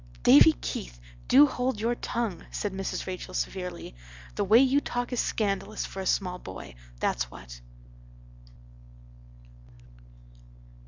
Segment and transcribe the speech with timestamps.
[0.23, 3.05] "Davy Keith, do hold your tongue," said Mrs.
[3.05, 3.93] Rachel severely.
[4.33, 7.61] "The way you talk is scandalous for a small boy, that's what."